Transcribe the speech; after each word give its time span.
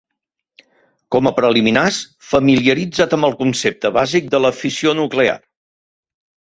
Com 1.15 1.29
a 1.29 1.33
preliminars, 1.39 1.99
familiaritza't 2.31 3.15
amb 3.19 3.31
el 3.31 3.39
concepte 3.45 3.93
bàsic 4.01 4.35
de 4.35 4.43
la 4.47 4.57
fissió 4.63 5.01
nuclear. 5.03 5.41